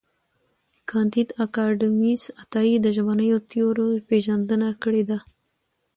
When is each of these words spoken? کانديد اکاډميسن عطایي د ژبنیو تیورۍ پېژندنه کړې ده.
کانديد 0.89 1.29
اکاډميسن 1.45 2.31
عطایي 2.41 2.75
د 2.81 2.87
ژبنیو 2.95 3.37
تیورۍ 3.49 3.91
پېژندنه 4.09 4.69
کړې 4.83 5.03
ده. 5.09 5.17